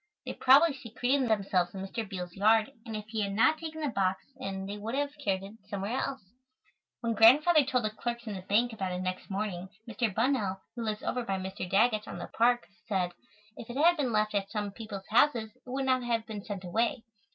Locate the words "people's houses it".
14.71-15.69